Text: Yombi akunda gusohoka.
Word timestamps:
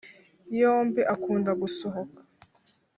Yombi 0.59 1.01
akunda 1.13 1.51
gusohoka. 1.61 2.19